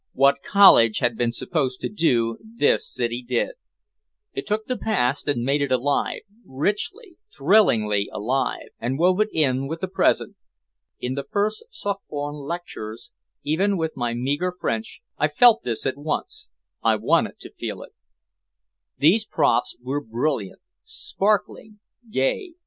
[0.13, 3.51] What college had been supposed to do this city did,
[4.33, 9.67] it took the past and made it alive, richly, thrillingly alive, and wove it in
[9.67, 10.37] with the present.
[10.99, 13.11] In the first Sorbonne lectures,
[13.43, 16.49] even with my meager French, I felt this at once,
[16.83, 17.91] I wanted to feel it.
[18.97, 21.79] These profs were brilliant, sparkling,
[22.09, 22.55] gay.